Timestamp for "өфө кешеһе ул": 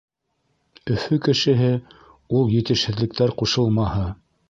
0.95-2.53